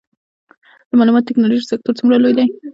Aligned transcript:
د 0.89 0.91
معلوماتي 0.99 1.27
ټیکنالوژۍ 1.29 1.65
سکتور 1.71 1.93
څومره 1.99 2.15
لوی 2.21 2.33
دی؟ 2.37 2.45